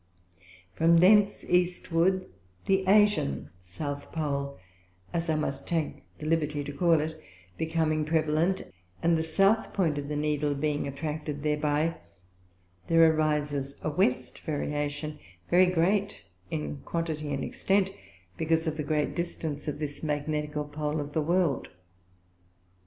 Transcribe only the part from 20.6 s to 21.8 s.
Pole of the World.